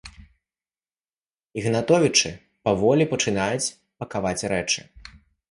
Ігнатовічы 1.63 2.31
паволі 2.69 3.09
пачынаюць 3.13 3.71
пакаваць 3.99 4.45
рэчы. 4.57 4.81